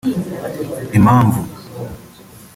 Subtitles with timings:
[0.97, 1.41] Impamvu